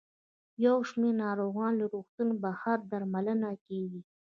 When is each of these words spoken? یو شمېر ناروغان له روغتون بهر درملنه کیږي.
یو 0.65 0.77
شمېر 0.89 1.13
ناروغان 1.23 1.71
له 1.79 1.85
روغتون 1.93 2.29
بهر 2.43 2.77
درملنه 2.91 3.51
کیږي. 3.65 4.01